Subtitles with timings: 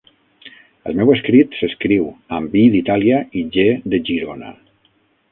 [0.91, 2.07] El meu escrit s'escriu
[2.37, 4.51] amb i d'Itàlia i ge de Girona.